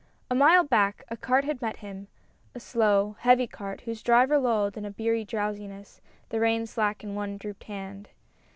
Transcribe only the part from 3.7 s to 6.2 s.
whose driver lolled in a beery drowsiness,